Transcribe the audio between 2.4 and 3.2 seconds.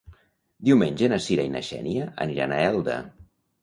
a Elda.